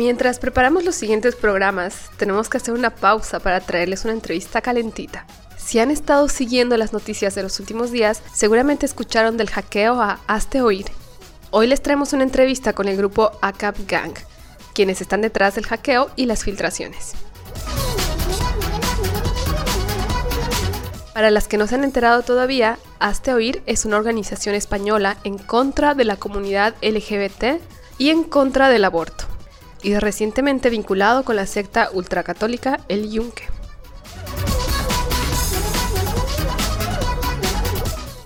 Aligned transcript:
Mientras 0.00 0.38
preparamos 0.38 0.84
los 0.84 0.94
siguientes 0.94 1.36
programas, 1.36 2.08
tenemos 2.16 2.48
que 2.48 2.56
hacer 2.56 2.72
una 2.72 2.88
pausa 2.88 3.38
para 3.38 3.60
traerles 3.60 4.06
una 4.06 4.14
entrevista 4.14 4.62
calentita. 4.62 5.26
Si 5.58 5.78
han 5.78 5.90
estado 5.90 6.26
siguiendo 6.30 6.78
las 6.78 6.94
noticias 6.94 7.34
de 7.34 7.42
los 7.42 7.60
últimos 7.60 7.90
días, 7.90 8.22
seguramente 8.32 8.86
escucharon 8.86 9.36
del 9.36 9.50
hackeo 9.50 10.00
a 10.00 10.18
Hazte 10.26 10.62
Oír. 10.62 10.86
Hoy 11.50 11.66
les 11.66 11.82
traemos 11.82 12.14
una 12.14 12.22
entrevista 12.22 12.72
con 12.72 12.88
el 12.88 12.96
grupo 12.96 13.32
ACAP 13.42 13.76
Gang, 13.86 14.14
quienes 14.72 15.02
están 15.02 15.20
detrás 15.20 15.56
del 15.56 15.66
hackeo 15.66 16.10
y 16.16 16.24
las 16.24 16.44
filtraciones. 16.44 17.12
Para 21.12 21.30
las 21.30 21.46
que 21.46 21.58
no 21.58 21.66
se 21.66 21.74
han 21.74 21.84
enterado 21.84 22.22
todavía, 22.22 22.78
Hazte 23.00 23.34
Oír 23.34 23.62
es 23.66 23.84
una 23.84 23.98
organización 23.98 24.54
española 24.54 25.18
en 25.24 25.36
contra 25.36 25.94
de 25.94 26.06
la 26.06 26.16
comunidad 26.16 26.74
LGBT 26.80 27.60
y 27.98 28.08
en 28.08 28.24
contra 28.24 28.70
del 28.70 28.86
aborto 28.86 29.29
y 29.82 29.96
recientemente 29.98 30.70
vinculado 30.70 31.24
con 31.24 31.36
la 31.36 31.46
secta 31.46 31.90
ultracatólica 31.92 32.80
El 32.88 33.10
Yunque. 33.10 33.44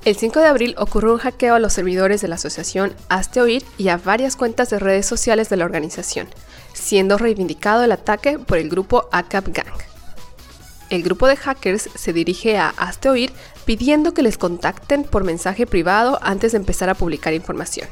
El 0.05 0.17
5 0.17 0.39
de 0.41 0.47
abril 0.47 0.75
ocurrió 0.77 1.15
un 1.15 1.19
hackeo 1.19 1.55
a 1.55 1.59
los 1.59 1.73
servidores 1.73 2.21
de 2.21 2.29
la 2.29 2.35
asociación 2.35 2.95
Hazte 3.09 3.63
y 3.79 3.89
a 3.89 3.97
varias 3.97 4.37
cuentas 4.37 4.69
de 4.69 4.79
redes 4.79 5.07
sociales 5.07 5.49
de 5.49 5.57
la 5.57 5.65
organización, 5.65 6.29
siendo 6.75 7.17
reivindicado 7.17 7.85
el 7.85 7.93
ataque 7.93 8.39
por 8.39 8.59
el 8.59 8.69
grupo 8.69 9.09
ACAP 9.13 9.49
Gang. 9.49 9.79
El 10.91 11.03
grupo 11.03 11.27
de 11.27 11.37
hackers 11.37 11.89
se 11.95 12.13
dirige 12.13 12.59
a 12.59 12.69
Hazte 12.69 13.31
pidiendo 13.65 14.13
que 14.13 14.23
les 14.23 14.37
contacten 14.37 15.05
por 15.05 15.25
mensaje 15.25 15.67
privado 15.67 16.19
antes 16.21 16.53
de 16.53 16.59
empezar 16.59 16.91
a 16.91 16.95
publicar 16.95 17.33
información. 17.33 17.89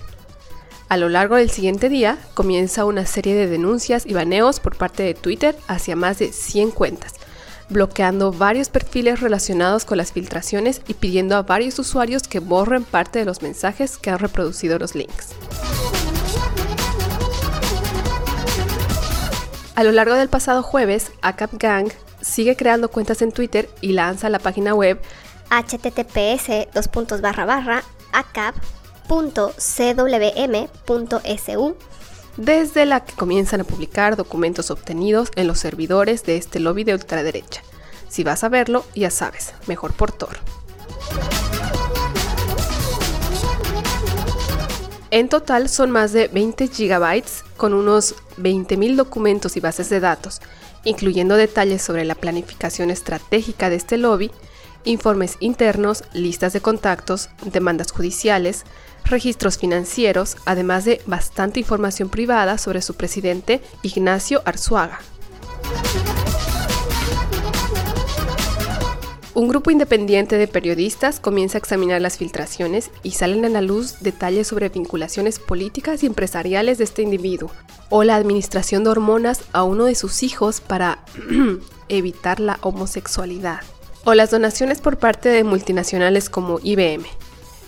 A 0.92 0.98
lo 0.98 1.08
largo 1.08 1.36
del 1.36 1.48
siguiente 1.48 1.88
día 1.88 2.18
comienza 2.34 2.84
una 2.84 3.06
serie 3.06 3.34
de 3.34 3.46
denuncias 3.46 4.04
y 4.04 4.12
baneos 4.12 4.60
por 4.60 4.76
parte 4.76 5.02
de 5.02 5.14
Twitter 5.14 5.56
hacia 5.66 5.96
más 5.96 6.18
de 6.18 6.30
100 6.34 6.70
cuentas, 6.70 7.14
bloqueando 7.70 8.30
varios 8.30 8.68
perfiles 8.68 9.20
relacionados 9.20 9.86
con 9.86 9.96
las 9.96 10.12
filtraciones 10.12 10.82
y 10.86 10.92
pidiendo 10.92 11.34
a 11.36 11.44
varios 11.44 11.78
usuarios 11.78 12.24
que 12.24 12.40
borren 12.40 12.84
parte 12.84 13.20
de 13.20 13.24
los 13.24 13.40
mensajes 13.40 13.96
que 13.96 14.10
han 14.10 14.18
reproducido 14.18 14.78
los 14.78 14.94
links. 14.94 15.30
A 19.74 19.84
lo 19.84 19.92
largo 19.92 20.14
del 20.14 20.28
pasado 20.28 20.62
jueves, 20.62 21.10
ACAP 21.22 21.54
Gang 21.54 21.88
sigue 22.20 22.54
creando 22.54 22.90
cuentas 22.90 23.22
en 23.22 23.32
Twitter 23.32 23.70
y 23.80 23.92
lanza 23.92 24.28
la 24.28 24.40
página 24.40 24.74
web 24.74 25.00
https 25.48 26.50
acap 28.12 28.54
desde 32.36 32.86
la 32.86 33.04
que 33.04 33.14
comienzan 33.14 33.60
a 33.60 33.64
publicar 33.64 34.16
documentos 34.16 34.70
obtenidos 34.70 35.30
en 35.36 35.46
los 35.46 35.58
servidores 35.58 36.24
de 36.24 36.36
este 36.36 36.60
lobby 36.60 36.84
de 36.84 36.94
ultraderecha. 36.94 37.62
Si 38.08 38.24
vas 38.24 38.44
a 38.44 38.48
verlo, 38.48 38.84
ya 38.94 39.10
sabes, 39.10 39.54
mejor 39.66 39.92
por 39.92 40.12
Tor. 40.12 40.38
En 45.10 45.28
total 45.28 45.68
son 45.68 45.90
más 45.90 46.12
de 46.12 46.28
20 46.28 46.68
gigabytes 46.68 47.44
con 47.58 47.74
unos 47.74 48.14
20.000 48.38 48.96
documentos 48.96 49.58
y 49.58 49.60
bases 49.60 49.90
de 49.90 50.00
datos, 50.00 50.40
incluyendo 50.84 51.36
detalles 51.36 51.82
sobre 51.82 52.06
la 52.06 52.14
planificación 52.14 52.90
estratégica 52.90 53.68
de 53.68 53.76
este 53.76 53.98
lobby, 53.98 54.30
informes 54.84 55.36
internos, 55.40 56.04
listas 56.12 56.52
de 56.52 56.60
contactos, 56.60 57.28
demandas 57.44 57.92
judiciales, 57.92 58.64
registros 59.04 59.58
financieros, 59.58 60.36
además 60.44 60.84
de 60.84 61.00
bastante 61.06 61.60
información 61.60 62.08
privada 62.08 62.58
sobre 62.58 62.82
su 62.82 62.94
presidente 62.94 63.60
Ignacio 63.82 64.42
Arzuaga. 64.44 65.00
Un 69.34 69.48
grupo 69.48 69.70
independiente 69.70 70.36
de 70.36 70.46
periodistas 70.46 71.18
comienza 71.18 71.56
a 71.56 71.60
examinar 71.60 72.02
las 72.02 72.18
filtraciones 72.18 72.90
y 73.02 73.12
salen 73.12 73.46
a 73.46 73.48
la 73.48 73.62
luz 73.62 74.00
detalles 74.00 74.46
sobre 74.46 74.68
vinculaciones 74.68 75.38
políticas 75.38 76.02
y 76.02 76.06
empresariales 76.06 76.76
de 76.76 76.84
este 76.84 77.00
individuo, 77.00 77.50
o 77.88 78.04
la 78.04 78.16
administración 78.16 78.84
de 78.84 78.90
hormonas 78.90 79.40
a 79.52 79.62
uno 79.62 79.86
de 79.86 79.94
sus 79.94 80.22
hijos 80.22 80.60
para 80.60 80.98
evitar 81.88 82.40
la 82.40 82.58
homosexualidad, 82.60 83.60
o 84.04 84.14
las 84.14 84.30
donaciones 84.30 84.80
por 84.80 84.98
parte 84.98 85.28
de 85.28 85.44
multinacionales 85.44 86.28
como 86.28 86.58
IBM 86.62 87.04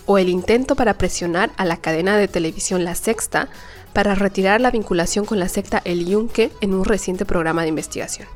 o 0.07 0.19
el 0.19 0.29
intento 0.29 0.75
para 0.75 0.99
presionar 0.99 1.53
a 1.57 1.65
la 1.65 1.79
cadena 1.79 2.17
de 2.17 2.29
televisión 2.29 2.85
La 2.85 2.95
Sexta 2.95 3.49
para 3.93 4.15
retirar 4.15 4.61
la 4.61 4.71
vinculación 4.71 5.25
con 5.25 5.39
la 5.39 5.49
secta 5.49 5.81
El 5.85 6.05
Yunque 6.07 6.51
en 6.61 6.75
un 6.75 6.85
reciente 6.85 7.25
programa 7.25 7.63
de 7.63 7.69
investigación. 7.69 8.29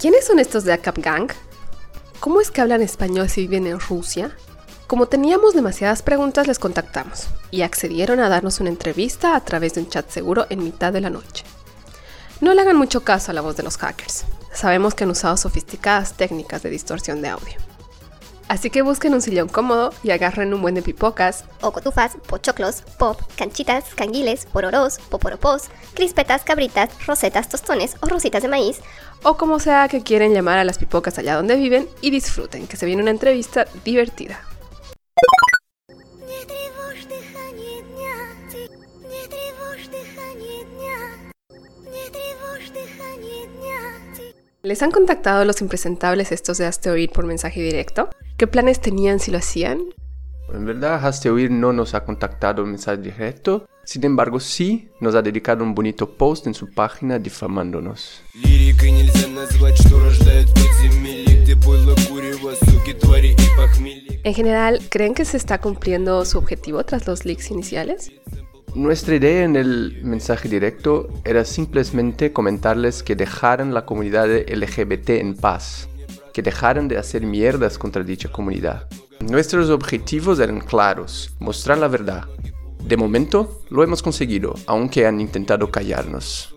¿Quiénes 0.00 0.26
son 0.26 0.38
estos 0.38 0.64
de 0.64 0.72
ACAP 0.72 0.98
Gang? 0.98 1.32
¿Cómo 2.20 2.40
es 2.40 2.50
que 2.50 2.60
hablan 2.62 2.80
español 2.80 3.28
si 3.28 3.42
viven 3.42 3.66
en 3.66 3.80
Rusia? 3.80 4.34
Como 4.86 5.06
teníamos 5.06 5.54
demasiadas 5.54 6.02
preguntas, 6.02 6.46
les 6.46 6.58
contactamos 6.58 7.28
y 7.50 7.62
accedieron 7.62 8.18
a 8.20 8.28
darnos 8.28 8.60
una 8.60 8.70
entrevista 8.70 9.36
a 9.36 9.44
través 9.44 9.74
de 9.74 9.82
un 9.82 9.88
chat 9.88 10.08
seguro 10.08 10.46
en 10.48 10.64
mitad 10.64 10.92
de 10.92 11.00
la 11.00 11.10
noche. 11.10 11.44
No 12.40 12.54
le 12.54 12.62
hagan 12.62 12.76
mucho 12.76 13.02
caso 13.02 13.30
a 13.30 13.34
la 13.34 13.42
voz 13.42 13.56
de 13.56 13.62
los 13.62 13.76
hackers. 13.76 14.24
Sabemos 14.52 14.94
que 14.94 15.04
han 15.04 15.10
usado 15.10 15.36
sofisticadas 15.36 16.14
técnicas 16.14 16.62
de 16.62 16.70
distorsión 16.70 17.20
de 17.20 17.28
audio. 17.28 17.54
Así 18.48 18.70
que 18.70 18.80
busquen 18.82 19.12
un 19.12 19.20
sillón 19.20 19.48
cómodo 19.48 19.92
y 20.02 20.10
agarren 20.10 20.52
un 20.54 20.62
buen 20.62 20.74
de 20.74 20.82
pipocas, 20.82 21.44
o 21.60 21.70
cotufas, 21.70 22.16
pochoclos, 22.26 22.82
pop, 22.98 23.20
canchitas, 23.36 23.94
canguiles, 23.94 24.46
pororos, 24.46 24.98
poporopos, 25.10 25.68
crispetas, 25.94 26.42
cabritas, 26.42 26.90
rosetas, 27.06 27.48
tostones 27.48 27.96
o 28.00 28.06
rositas 28.06 28.42
de 28.42 28.48
maíz, 28.48 28.80
o 29.22 29.36
como 29.36 29.60
sea 29.60 29.86
que 29.88 30.02
quieren 30.02 30.32
llamar 30.32 30.58
a 30.58 30.64
las 30.64 30.78
pipocas 30.78 31.18
allá 31.18 31.36
donde 31.36 31.56
viven 31.56 31.88
y 32.00 32.10
disfruten, 32.10 32.66
que 32.66 32.76
se 32.76 32.86
viene 32.86 33.02
una 33.02 33.12
entrevista 33.12 33.66
divertida. 33.84 34.40
¿Les 44.62 44.82
han 44.82 44.90
contactado 44.90 45.46
los 45.46 45.62
impresentables 45.62 46.32
estos 46.32 46.58
de 46.58 46.66
Hazte 46.66 46.90
Oír 46.90 47.08
por 47.08 47.24
mensaje 47.24 47.62
directo? 47.62 48.10
¿Qué 48.36 48.46
planes 48.46 48.78
tenían 48.78 49.18
si 49.18 49.30
lo 49.30 49.38
hacían? 49.38 49.80
En 50.52 50.66
verdad, 50.66 51.02
Hazte 51.02 51.30
Oír 51.30 51.50
no 51.50 51.72
nos 51.72 51.94
ha 51.94 52.04
contactado 52.04 52.62
en 52.62 52.72
mensaje 52.72 52.98
directo, 52.98 53.66
sin 53.84 54.04
embargo 54.04 54.38
sí 54.38 54.90
nos 55.00 55.14
ha 55.14 55.22
dedicado 55.22 55.64
un 55.64 55.74
bonito 55.74 56.14
post 56.14 56.46
en 56.46 56.52
su 56.52 56.70
página 56.74 57.18
difamándonos. 57.18 58.20
En 64.22 64.34
general, 64.34 64.80
¿creen 64.90 65.14
que 65.14 65.24
se 65.24 65.36
está 65.38 65.58
cumpliendo 65.58 66.22
su 66.26 66.36
objetivo 66.36 66.84
tras 66.84 67.06
los 67.06 67.24
leaks 67.24 67.50
iniciales? 67.50 68.12
Nuestra 68.74 69.16
idea 69.16 69.42
en 69.42 69.56
el 69.56 70.00
mensaje 70.04 70.48
directo 70.48 71.08
era 71.24 71.44
simplemente 71.44 72.32
comentarles 72.32 73.02
que 73.02 73.16
dejaran 73.16 73.74
la 73.74 73.84
comunidad 73.84 74.28
LGBT 74.28 75.10
en 75.10 75.34
paz, 75.34 75.88
que 76.32 76.40
dejaran 76.40 76.86
de 76.86 76.96
hacer 76.96 77.26
mierdas 77.26 77.78
contra 77.78 78.04
dicha 78.04 78.30
comunidad. 78.30 78.86
Nuestros 79.18 79.70
objetivos 79.70 80.38
eran 80.38 80.60
claros, 80.60 81.34
mostrar 81.40 81.78
la 81.78 81.88
verdad. 81.88 82.26
De 82.84 82.96
momento 82.96 83.60
lo 83.70 83.82
hemos 83.82 84.02
conseguido, 84.02 84.54
aunque 84.66 85.04
han 85.04 85.20
intentado 85.20 85.70
callarnos. 85.72 86.54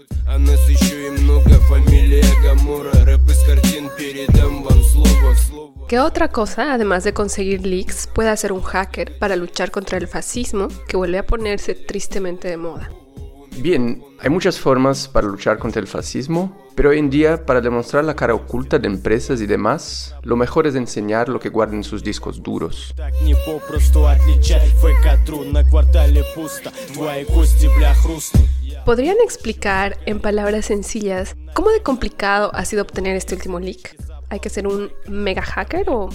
¿Qué 5.93 5.99
otra 5.99 6.29
cosa, 6.29 6.73
además 6.73 7.03
de 7.03 7.13
conseguir 7.13 7.67
leaks, 7.67 8.07
puede 8.07 8.29
hacer 8.29 8.51
un 8.51 8.63
hacker 8.63 9.19
para 9.19 9.35
luchar 9.35 9.69
contra 9.69 9.99
el 9.99 10.07
fascismo 10.07 10.67
que 10.87 10.97
vuelve 10.97 11.19
a 11.19 11.25
ponerse 11.25 11.75
tristemente 11.75 12.47
de 12.47 12.57
moda? 12.57 12.89
Bien, 13.59 14.03
hay 14.19 14.31
muchas 14.31 14.59
formas 14.59 15.07
para 15.07 15.27
luchar 15.27 15.59
contra 15.59 15.79
el 15.79 15.87
fascismo, 15.87 16.57
pero 16.73 16.89
hoy 16.89 16.97
en 16.97 17.11
día 17.11 17.45
para 17.45 17.61
demostrar 17.61 18.03
la 18.03 18.15
cara 18.15 18.33
oculta 18.33 18.79
de 18.79 18.87
empresas 18.87 19.39
y 19.41 19.45
demás, 19.45 20.15
lo 20.23 20.35
mejor 20.35 20.65
es 20.65 20.73
enseñar 20.73 21.29
lo 21.29 21.39
que 21.39 21.49
guardan 21.49 21.83
sus 21.83 22.03
discos 22.03 22.41
duros. 22.41 22.95
¿Podrían 28.85 29.15
explicar 29.23 29.97
en 30.05 30.19
palabras 30.19 30.65
sencillas 30.65 31.37
cómo 31.53 31.71
de 31.71 31.81
complicado 31.81 32.51
ha 32.53 32.65
sido 32.65 32.81
obtener 32.81 33.15
este 33.15 33.33
último 33.33 33.59
leak? 33.59 33.95
¿Hay 34.29 34.41
que 34.41 34.49
ser 34.49 34.67
un 34.67 34.91
mega 35.07 35.41
hacker 35.41 35.89
o...? 35.89 36.09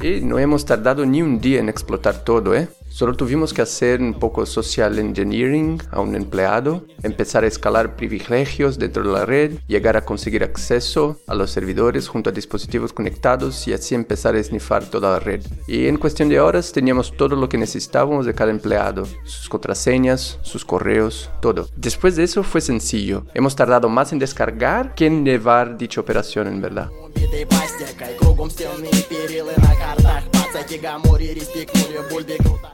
Y 0.00 0.22
no 0.22 0.38
hemos 0.38 0.64
tardado 0.64 1.04
ni 1.04 1.20
un 1.20 1.40
día 1.42 1.60
en 1.60 1.68
explotar 1.68 2.24
todo, 2.24 2.54
¿eh? 2.54 2.68
Solo 2.90 3.14
tuvimos 3.14 3.54
que 3.54 3.62
hacer 3.62 4.02
un 4.02 4.14
poco 4.14 4.44
social 4.44 4.98
engineering 4.98 5.80
a 5.92 6.00
un 6.00 6.16
empleado, 6.16 6.84
empezar 7.04 7.44
a 7.44 7.46
escalar 7.46 7.94
privilegios 7.94 8.78
dentro 8.78 9.04
de 9.04 9.12
la 9.12 9.24
red, 9.24 9.52
llegar 9.68 9.96
a 9.96 10.04
conseguir 10.04 10.42
acceso 10.42 11.18
a 11.28 11.34
los 11.34 11.52
servidores 11.52 12.08
junto 12.08 12.30
a 12.30 12.32
dispositivos 12.32 12.92
conectados 12.92 13.66
y 13.68 13.72
así 13.72 13.94
empezar 13.94 14.34
a 14.34 14.42
snifar 14.42 14.84
toda 14.84 15.12
la 15.12 15.20
red. 15.20 15.40
Y 15.68 15.86
en 15.86 15.98
cuestión 15.98 16.28
de 16.28 16.40
horas 16.40 16.72
teníamos 16.72 17.16
todo 17.16 17.36
lo 17.36 17.48
que 17.48 17.58
necesitábamos 17.58 18.26
de 18.26 18.34
cada 18.34 18.50
empleado, 18.50 19.06
sus 19.24 19.48
contraseñas, 19.48 20.40
sus 20.42 20.64
correos, 20.64 21.30
todo. 21.40 21.68
Después 21.76 22.16
de 22.16 22.24
eso 22.24 22.42
fue 22.42 22.60
sencillo. 22.60 23.24
Hemos 23.34 23.54
tardado 23.54 23.88
más 23.88 24.12
en 24.12 24.18
descargar 24.18 24.94
que 24.96 25.06
en 25.06 25.24
llevar 25.24 25.78
dicha 25.78 26.00
operación 26.00 26.48
en 26.48 26.60
verdad. 26.60 26.90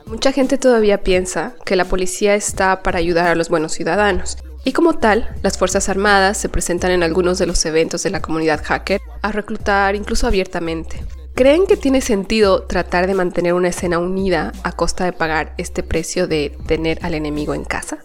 Mucha 0.07 0.33
gente 0.33 0.57
todavía 0.57 1.03
piensa 1.03 1.55
que 1.65 1.77
la 1.77 1.85
policía 1.85 2.35
está 2.35 2.83
para 2.83 2.99
ayudar 2.99 3.29
a 3.29 3.35
los 3.35 3.49
buenos 3.49 3.73
ciudadanos. 3.73 4.39
Y 4.65 4.73
como 4.73 4.95
tal, 4.95 5.29
las 5.43 5.59
Fuerzas 5.59 5.89
Armadas 5.89 6.39
se 6.39 6.49
presentan 6.49 6.91
en 6.91 7.03
algunos 7.03 7.39
de 7.39 7.47
los 7.47 7.65
eventos 7.67 8.03
de 8.03 8.11
la 8.11 8.21
comunidad 8.21 8.63
hacker 8.65 9.01
a 9.23 9.31
reclutar 9.31 9.95
incluso 9.95 10.27
abiertamente. 10.27 11.05
¿Creen 11.35 11.67
que 11.67 11.77
tiene 11.77 12.01
sentido 12.01 12.63
tratar 12.63 13.07
de 13.07 13.15
mantener 13.15 13.53
una 13.53 13.69
escena 13.69 13.99
unida 13.99 14.53
a 14.63 14.73
costa 14.73 15.05
de 15.05 15.13
pagar 15.13 15.55
este 15.59 15.83
precio 15.83 16.27
de 16.27 16.57
tener 16.67 16.99
al 17.03 17.15
enemigo 17.15 17.55
en 17.55 17.65
casa? 17.65 17.99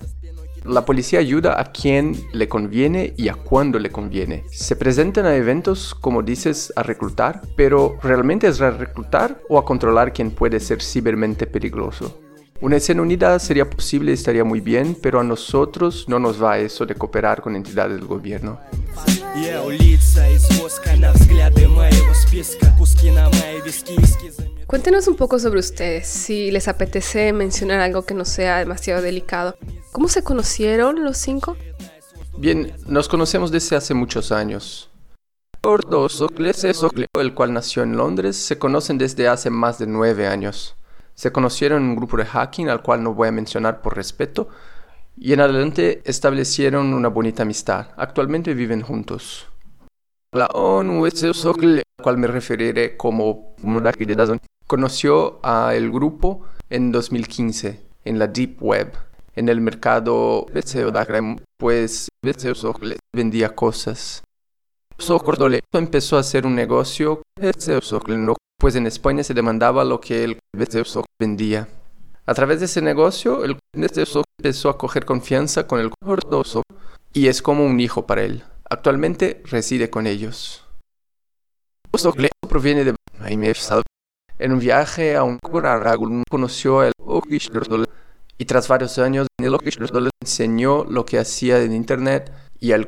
La 0.63 0.85
policía 0.85 1.19
ayuda 1.19 1.59
a 1.59 1.71
quien 1.71 2.15
le 2.33 2.47
conviene 2.47 3.15
y 3.17 3.29
a 3.29 3.33
cuándo 3.33 3.79
le 3.79 3.89
conviene. 3.89 4.43
Se 4.51 4.75
presentan 4.75 5.25
a 5.25 5.35
eventos, 5.35 5.95
como 5.95 6.21
dices, 6.21 6.71
a 6.75 6.83
reclutar, 6.83 7.41
pero 7.55 7.97
¿realmente 8.03 8.47
es 8.47 8.61
a 8.61 8.69
reclutar 8.69 9.41
o 9.49 9.57
a 9.57 9.65
controlar 9.65 10.13
quien 10.13 10.29
puede 10.29 10.59
ser 10.59 10.83
cibermente 10.83 11.47
peligroso? 11.47 12.21
Una 12.61 12.77
escena 12.77 13.01
unida 13.01 13.39
sería 13.39 13.67
posible 13.67 14.11
y 14.11 14.13
estaría 14.13 14.43
muy 14.43 14.59
bien, 14.59 14.95
pero 15.01 15.19
a 15.19 15.23
nosotros 15.23 16.05
no 16.07 16.19
nos 16.19 16.41
va 16.41 16.59
eso 16.59 16.85
de 16.85 16.93
cooperar 16.93 17.41
con 17.41 17.55
entidades 17.55 17.97
del 17.97 18.05
gobierno. 18.05 18.59
Cuéntenos 24.67 25.07
un 25.07 25.15
poco 25.15 25.39
sobre 25.39 25.59
ustedes, 25.59 26.07
si 26.07 26.51
les 26.51 26.67
apetece 26.67 27.33
mencionar 27.33 27.79
algo 27.79 28.05
que 28.05 28.13
no 28.13 28.25
sea 28.25 28.59
demasiado 28.59 29.01
delicado. 29.01 29.57
¿Cómo 29.91 30.07
se 30.07 30.23
conocieron 30.23 31.03
los 31.03 31.17
cinco? 31.17 31.57
Bien, 32.37 32.73
nos 32.87 33.09
conocemos 33.09 33.51
desde 33.51 33.75
hace 33.75 33.93
muchos 33.93 34.31
años. 34.31 34.89
el 37.19 37.33
cual 37.33 37.53
nació 37.53 37.83
en 37.83 37.97
Londres, 37.97 38.37
se 38.37 38.57
conocen 38.57 38.97
desde 38.97 39.27
hace 39.27 39.49
más 39.49 39.79
de 39.79 39.87
nueve 39.87 40.27
años. 40.27 40.75
Se 41.13 41.33
conocieron 41.33 41.83
en 41.83 41.89
un 41.89 41.95
grupo 41.97 42.15
de 42.15 42.25
hacking 42.25 42.69
al 42.69 42.81
cual 42.81 43.03
no 43.03 43.13
voy 43.13 43.27
a 43.27 43.33
mencionar 43.33 43.81
por 43.81 43.95
respeto, 43.95 44.47
y 45.17 45.33
en 45.33 45.41
adelante 45.41 46.01
establecieron 46.05 46.93
una 46.93 47.09
bonita 47.09 47.43
amistad. 47.43 47.89
Actualmente 47.97 48.53
viven 48.53 48.81
juntos. 48.81 49.47
La 50.31 50.47
ONU, 50.47 51.05
al 51.05 51.83
cual 52.01 52.17
me 52.17 52.27
referiré 52.27 52.95
como 52.95 53.55
conoció 54.67 55.41
a 55.43 55.75
el 55.75 55.91
grupo 55.91 56.45
en 56.69 56.93
2015 56.93 57.81
en 58.05 58.17
la 58.17 58.27
Deep 58.27 58.63
Web 58.63 59.10
en 59.35 59.49
el 59.49 59.61
mercado 59.61 60.45
pues 61.57 62.09
vendía 63.13 63.55
cosas. 63.55 64.23
Socordole 64.97 65.61
empezó 65.73 66.17
a 66.17 66.21
hacer 66.21 66.45
un 66.45 66.55
negocio, 66.55 67.21
pues 68.59 68.75
en 68.75 68.85
España 68.87 69.23
se 69.23 69.33
demandaba 69.33 69.83
lo 69.83 69.99
que 69.99 70.23
el 70.23 70.39
vendía. 71.19 71.67
A 72.25 72.33
través 72.33 72.59
de 72.59 72.65
ese 72.65 72.81
negocio, 72.81 73.43
el 73.43 73.57
empezó 74.37 74.69
a 74.69 74.77
coger 74.77 75.05
confianza 75.05 75.65
con 75.65 75.79
el 75.79 75.89
cordoso 75.89 76.61
y 77.13 77.27
es 77.27 77.41
como 77.41 77.65
un 77.65 77.79
hijo 77.79 78.05
para 78.05 78.21
él. 78.21 78.43
Actualmente 78.69 79.41
reside 79.45 79.89
con 79.89 80.07
ellos. 80.07 80.65
proviene 82.47 82.85
de 82.85 82.95
en 84.39 84.51
un 84.51 84.59
viaje 84.59 85.15
a 85.15 85.23
un 85.23 85.39
conoció 86.29 86.83
el 86.83 86.93
y 88.41 88.45
tras 88.45 88.67
varios 88.67 88.97
años 88.97 89.27
el 89.37 89.53
le 90.01 90.09
enseñó 90.19 90.83
lo 90.85 91.05
que 91.05 91.19
hacía 91.19 91.61
en 91.61 91.73
internet 91.73 92.31
y 92.59 92.71
al 92.71 92.87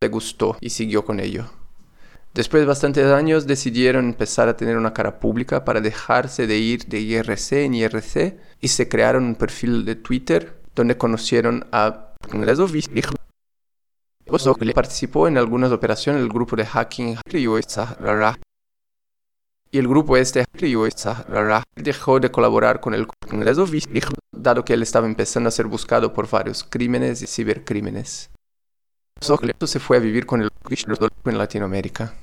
le 0.00 0.08
gustó 0.08 0.56
y 0.60 0.70
siguió 0.70 1.04
con 1.04 1.20
ello. 1.20 1.44
Después 2.34 2.62
de 2.62 2.66
bastantes 2.66 3.06
años 3.06 3.46
decidieron 3.46 4.06
empezar 4.06 4.48
a 4.48 4.56
tener 4.56 4.76
una 4.76 4.92
cara 4.92 5.20
pública 5.20 5.64
para 5.64 5.80
dejarse 5.80 6.48
de 6.48 6.58
ir 6.58 6.86
de 6.86 6.98
IRC 6.98 7.52
en 7.52 7.74
IRC 7.74 8.40
y 8.60 8.66
se 8.66 8.88
crearon 8.88 9.22
un 9.22 9.36
perfil 9.36 9.84
de 9.84 9.94
Twitter 9.94 10.60
donde 10.74 10.96
conocieron 10.96 11.64
a 11.70 12.14
participó 14.74 15.28
en 15.28 15.38
algunas 15.38 15.70
operaciones 15.70 16.22
del 16.22 16.32
grupo 16.32 16.56
de 16.56 16.66
hacking 16.66 17.18
y 19.72 19.78
el 19.78 19.88
grupo 19.88 20.18
este 20.18 20.44
dejó 21.74 22.20
de 22.20 22.30
colaborar 22.30 22.80
con 22.80 22.92
el 22.92 23.06
Congreso 23.06 23.66
dado 24.30 24.64
que 24.64 24.74
él 24.74 24.82
estaba 24.82 25.06
empezando 25.06 25.48
a 25.48 25.52
ser 25.52 25.66
buscado 25.66 26.12
por 26.12 26.28
varios 26.28 26.62
crímenes 26.62 27.22
y 27.22 27.26
cibercrímenes. 27.26 28.30
se 29.66 29.80
fue 29.80 29.96
a 29.96 30.00
vivir 30.00 30.26
con 30.26 30.42
el 30.42 30.50
en 31.24 31.38
Latinoamérica. 31.38 32.14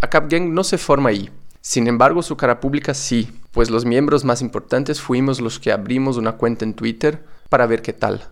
ACAP 0.00 0.30
Gang 0.30 0.48
no 0.48 0.64
se 0.64 0.78
forma 0.78 1.10
ahí. 1.10 1.30
Sin 1.60 1.86
embargo, 1.86 2.22
su 2.22 2.36
cara 2.36 2.58
pública 2.58 2.92
sí, 2.92 3.40
pues 3.52 3.70
los 3.70 3.84
miembros 3.84 4.24
más 4.24 4.42
importantes 4.42 5.00
fuimos 5.00 5.40
los 5.40 5.60
que 5.60 5.70
abrimos 5.70 6.16
una 6.16 6.32
cuenta 6.32 6.64
en 6.64 6.74
Twitter 6.74 7.24
para 7.48 7.66
ver 7.66 7.82
qué 7.82 7.92
tal. 7.92 8.28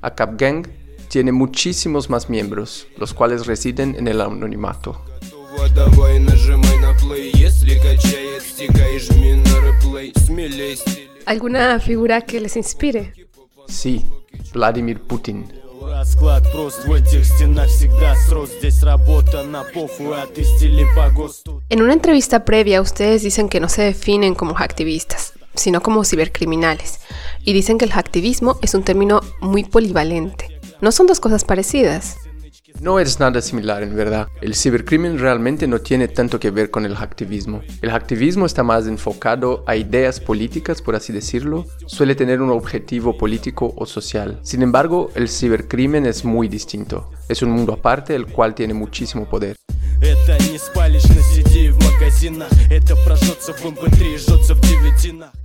ACAP 0.00 0.40
Gang 0.40 0.68
tiene 1.08 1.32
muchísimos 1.32 2.08
más 2.08 2.30
miembros, 2.30 2.86
los 2.96 3.12
cuales 3.14 3.46
residen 3.46 3.96
en 3.96 4.06
el 4.06 4.20
anonimato. 4.20 5.04
¿Alguna 11.26 11.78
figura 11.80 12.20
que 12.22 12.40
les 12.40 12.56
inspire? 12.56 13.12
Sí, 13.68 14.04
Vladimir 14.52 15.00
Putin. 15.00 15.46
En 21.68 21.82
una 21.82 21.92
entrevista 21.92 22.44
previa 22.44 22.80
ustedes 22.80 23.22
dicen 23.22 23.48
que 23.48 23.60
no 23.60 23.68
se 23.68 23.82
definen 23.82 24.34
como 24.34 24.56
activistas, 24.56 25.34
sino 25.54 25.80
como 25.80 26.04
cibercriminales, 26.04 27.00
y 27.44 27.52
dicen 27.52 27.78
que 27.78 27.84
el 27.84 27.92
hacktivismo 27.92 28.58
es 28.62 28.74
un 28.74 28.84
término 28.84 29.20
muy 29.40 29.64
polivalente. 29.64 30.60
¿No 30.80 30.92
son 30.92 31.06
dos 31.06 31.20
cosas 31.20 31.44
parecidas? 31.44 32.16
No 32.82 32.98
es 32.98 33.20
nada 33.20 33.40
similar 33.40 33.84
en 33.84 33.94
verdad. 33.94 34.26
El 34.40 34.56
cibercrimen 34.56 35.20
realmente 35.20 35.68
no 35.68 35.78
tiene 35.78 36.08
tanto 36.08 36.40
que 36.40 36.50
ver 36.50 36.72
con 36.72 36.84
el 36.84 36.96
hacktivismo. 36.96 37.62
El 37.80 37.92
hacktivismo 37.92 38.44
está 38.44 38.64
más 38.64 38.88
enfocado 38.88 39.62
a 39.68 39.76
ideas 39.76 40.18
políticas, 40.18 40.82
por 40.82 40.96
así 40.96 41.12
decirlo. 41.12 41.64
Suele 41.86 42.16
tener 42.16 42.42
un 42.42 42.50
objetivo 42.50 43.16
político 43.16 43.72
o 43.76 43.86
social. 43.86 44.40
Sin 44.42 44.62
embargo, 44.62 45.12
el 45.14 45.28
cibercrimen 45.28 46.06
es 46.06 46.24
muy 46.24 46.48
distinto. 46.48 47.08
Es 47.28 47.40
un 47.42 47.52
mundo 47.52 47.72
aparte 47.72 48.16
el 48.16 48.26
cual 48.26 48.52
tiene 48.56 48.74
muchísimo 48.74 49.28
poder. 49.28 49.54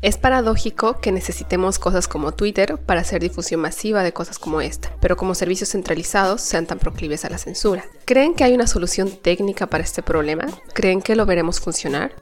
Es 0.02 0.18
paradójico 0.18 1.00
que 1.00 1.12
necesitemos 1.12 1.80
cosas 1.80 2.08
como 2.08 2.32
Twitter 2.32 2.78
para 2.78 3.02
hacer 3.02 3.22
difusión 3.22 3.62
masiva 3.62 4.04
de 4.04 4.14
cosas 4.14 4.40
como 4.40 4.62
esta, 4.62 4.92
pero 5.02 5.18
como 5.18 5.36
servicios 5.36 5.70
centralizados 5.70 6.42
sean 6.42 6.66
tan 6.66 6.80
proclives 6.80 7.26
a 7.26 7.30
la 7.30 7.38
censura. 7.38 7.86
¿Creen 8.06 8.34
que 8.34 8.44
hay 8.44 8.54
una 8.54 8.68
solución 8.68 9.10
técnica 9.10 9.68
para 9.68 9.84
este 9.84 10.02
problema? 10.02 10.46
¿Creen 10.74 11.02
que 11.02 11.16
lo 11.16 11.26
veremos 11.26 11.60
funcionar? 11.60 12.14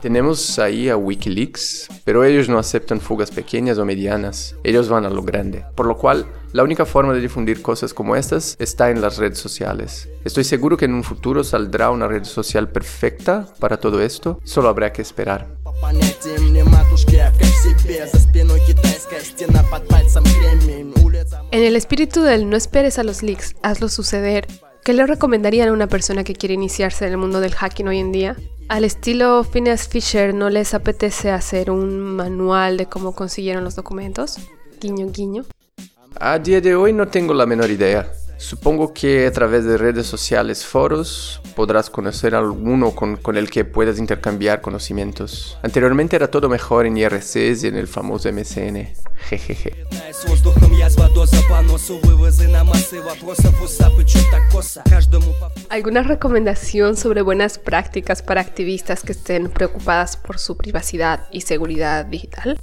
Tenemos 0.00 0.58
ahí 0.58 0.88
a 0.88 0.96
Wikileaks, 0.96 1.88
pero 2.04 2.22
ellos 2.22 2.48
no 2.48 2.58
aceptan 2.58 3.00
fugas 3.00 3.30
pequeñas 3.30 3.78
o 3.78 3.84
medianas, 3.84 4.54
ellos 4.62 4.88
van 4.88 5.04
a 5.04 5.10
lo 5.10 5.22
grande. 5.22 5.64
Por 5.74 5.86
lo 5.86 5.96
cual, 5.96 6.26
la 6.52 6.62
única 6.62 6.84
forma 6.84 7.12
de 7.12 7.20
difundir 7.20 7.60
cosas 7.62 7.92
como 7.92 8.14
estas 8.14 8.56
está 8.58 8.90
en 8.90 9.00
las 9.00 9.16
redes 9.16 9.38
sociales. 9.38 10.08
Estoy 10.24 10.44
seguro 10.44 10.76
que 10.76 10.84
en 10.84 10.94
un 10.94 11.02
futuro 11.02 11.42
saldrá 11.42 11.90
una 11.90 12.06
red 12.06 12.24
social 12.24 12.68
perfecta 12.68 13.46
para 13.58 13.78
todo 13.78 14.00
esto, 14.00 14.38
solo 14.44 14.68
habrá 14.68 14.92
que 14.92 15.02
esperar. 15.02 15.48
En 21.50 21.62
el 21.62 21.76
espíritu 21.76 22.22
del 22.22 22.50
no 22.50 22.56
esperes 22.56 22.98
a 22.98 23.02
los 23.02 23.22
leaks, 23.22 23.56
hazlo 23.62 23.88
suceder, 23.88 24.46
¿qué 24.84 24.92
le 24.92 25.06
recomendarían 25.06 25.68
a 25.68 25.72
una 25.72 25.88
persona 25.88 26.22
que 26.22 26.34
quiere 26.34 26.54
iniciarse 26.54 27.06
en 27.06 27.12
el 27.12 27.18
mundo 27.18 27.40
del 27.40 27.54
hacking 27.54 27.88
hoy 27.88 27.98
en 27.98 28.12
día? 28.12 28.36
Al 28.68 28.84
estilo 28.84 29.44
Phineas 29.44 29.88
Fisher, 29.88 30.34
¿no 30.34 30.50
les 30.50 30.74
apetece 30.74 31.30
hacer 31.30 31.70
un 31.70 32.00
manual 32.16 32.76
de 32.76 32.86
cómo 32.86 33.14
consiguieron 33.14 33.62
los 33.62 33.76
documentos? 33.76 34.38
Guiño, 34.80 35.06
guiño. 35.12 35.44
A 36.18 36.36
día 36.40 36.60
de 36.60 36.74
hoy 36.74 36.92
no 36.92 37.06
tengo 37.06 37.32
la 37.32 37.46
menor 37.46 37.70
idea. 37.70 38.10
Supongo 38.38 38.92
que 38.92 39.26
a 39.26 39.32
través 39.32 39.64
de 39.64 39.78
redes 39.78 40.06
sociales, 40.06 40.64
foros, 40.64 41.40
podrás 41.54 41.90
conocer 41.90 42.34
a 42.34 42.38
alguno 42.38 42.92
con, 42.92 43.16
con, 43.16 43.36
el 43.36 43.50
que 43.50 43.64
puedas 43.64 43.98
intercambiar 43.98 44.60
conocimientos. 44.60 45.58
Anteriormente 45.62 46.16
era 46.16 46.30
todo 46.30 46.48
mejor 46.48 46.86
en 46.86 46.96
IRCs 46.96 47.64
y 47.64 47.66
en 47.68 47.76
el 47.76 47.88
famoso 47.88 48.30
MCN. 48.30 48.88
Jejeje. 49.28 49.86
¿Alguna 55.68 56.02
recomendación 56.02 56.96
sobre 56.96 57.22
buenas 57.22 57.58
prácticas 57.58 58.22
para 58.22 58.40
activistas 58.40 59.02
que 59.02 59.12
estén 59.12 59.50
preocupadas 59.50 60.16
por 60.16 60.38
su 60.38 60.56
privacidad 60.56 61.26
y 61.32 61.40
seguridad 61.40 62.04
digital? 62.04 62.58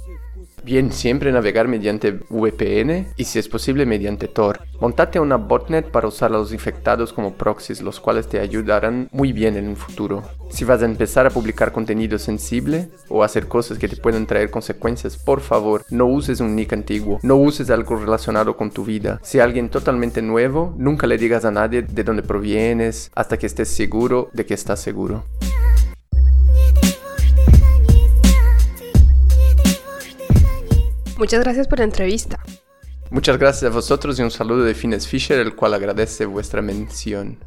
Bien, 0.64 0.90
siempre 0.90 1.30
navegar 1.30 1.68
mediante 1.68 2.20
VPN 2.30 3.08
y 3.18 3.24
si 3.24 3.38
es 3.38 3.50
posible 3.50 3.84
mediante 3.84 4.28
Tor. 4.28 4.60
Montate 4.80 5.20
una 5.20 5.36
botnet 5.36 5.90
para 5.90 6.08
usar 6.08 6.30
a 6.30 6.38
los 6.38 6.54
infectados 6.54 7.12
como 7.12 7.34
proxies, 7.34 7.82
los 7.82 8.00
cuales 8.00 8.28
te 8.28 8.40
ayudarán 8.40 9.10
muy 9.12 9.34
bien 9.34 9.56
en 9.58 9.68
un 9.68 9.76
futuro. 9.76 10.22
Si 10.48 10.64
vas 10.64 10.80
a 10.80 10.86
empezar 10.86 11.26
a 11.26 11.30
publicar 11.30 11.70
contenido 11.70 12.18
sensible 12.18 12.88
o 13.10 13.22
hacer 13.22 13.46
cosas 13.46 13.76
que 13.76 13.88
te 13.88 13.98
pueden 13.98 14.24
traer 14.24 14.50
consecuencias, 14.50 15.18
por 15.18 15.42
favor, 15.42 15.84
no 15.90 16.06
uses 16.06 16.40
un 16.40 16.56
nick 16.56 16.72
antiguo, 16.72 17.18
no 17.22 17.36
uses 17.36 17.68
algo 17.68 17.96
relacionado 17.96 18.56
con 18.56 18.70
tu 18.70 18.86
vida. 18.86 19.20
Si 19.22 19.40
alguien 19.40 19.68
totalmente 19.68 20.22
nuevo, 20.22 20.74
nunca 20.78 21.06
le 21.06 21.18
digas 21.18 21.44
a 21.44 21.50
nadie 21.50 21.82
de 21.82 22.04
dónde 22.04 22.22
provienes 22.22 23.10
hasta 23.14 23.36
que 23.36 23.44
estés 23.44 23.68
seguro 23.68 24.30
de 24.32 24.46
que 24.46 24.54
estás 24.54 24.80
seguro. 24.80 25.24
Muchas 31.24 31.40
gracias 31.40 31.68
por 31.68 31.78
la 31.78 31.86
entrevista. 31.86 32.38
Muchas 33.08 33.38
gracias 33.38 33.72
a 33.72 33.74
vosotros 33.74 34.18
y 34.18 34.22
un 34.22 34.30
saludo 34.30 34.62
de 34.62 34.74
Fines 34.74 35.08
Fisher, 35.08 35.38
el 35.38 35.56
cual 35.56 35.72
agradece 35.72 36.26
vuestra 36.26 36.60
mención. 36.60 37.38